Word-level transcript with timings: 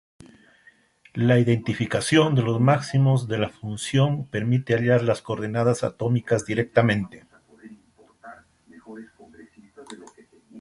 La 1.13 1.37
identificación 1.37 2.33
de 2.33 2.41
los 2.41 2.59
máximos 2.59 3.27
de 3.27 3.37
la 3.37 3.49
función 3.49 4.25
permite 4.25 4.73
hallar 4.73 5.03
las 5.03 5.21
coordenadas 5.21 5.83
atómicas 5.83 6.43
directamente. 6.43 7.27